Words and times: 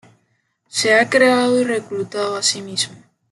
Se 0.67 0.95
ha 0.95 1.07
creado 1.11 1.59
y 1.61 1.63
reclutado 1.63 2.35
a 2.35 2.41
sí 2.41 2.63
mismo. 2.63 2.97